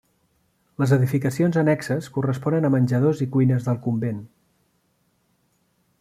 Les 0.83 0.93
edificacions 0.95 1.59
annexes 1.63 2.07
corresponen 2.15 2.67
a 2.69 2.73
menjadors 2.75 3.21
i 3.25 3.27
cuines 3.35 3.67
del 3.67 3.77
convent. 3.87 4.25